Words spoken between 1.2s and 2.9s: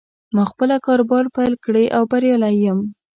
پیل کړې او بریالی یم